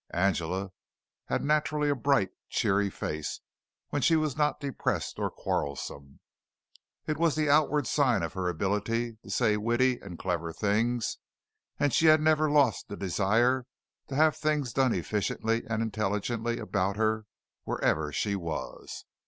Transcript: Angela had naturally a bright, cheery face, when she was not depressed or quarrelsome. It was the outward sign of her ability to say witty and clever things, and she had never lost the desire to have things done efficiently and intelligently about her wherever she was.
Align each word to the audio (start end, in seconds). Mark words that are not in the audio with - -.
Angela 0.15 0.71
had 1.27 1.43
naturally 1.45 1.87
a 1.87 1.93
bright, 1.93 2.31
cheery 2.49 2.89
face, 2.89 3.39
when 3.89 4.01
she 4.01 4.15
was 4.15 4.35
not 4.35 4.59
depressed 4.59 5.19
or 5.19 5.29
quarrelsome. 5.29 6.19
It 7.05 7.17
was 7.19 7.35
the 7.35 7.51
outward 7.51 7.85
sign 7.85 8.23
of 8.23 8.33
her 8.33 8.49
ability 8.49 9.19
to 9.21 9.29
say 9.29 9.57
witty 9.57 9.99
and 9.99 10.17
clever 10.17 10.51
things, 10.53 11.19
and 11.79 11.93
she 11.93 12.07
had 12.07 12.19
never 12.19 12.49
lost 12.49 12.87
the 12.87 12.97
desire 12.97 13.67
to 14.07 14.15
have 14.15 14.35
things 14.35 14.73
done 14.73 14.91
efficiently 14.91 15.61
and 15.69 15.83
intelligently 15.83 16.57
about 16.57 16.95
her 16.97 17.27
wherever 17.65 18.11
she 18.11 18.35
was. 18.35 19.05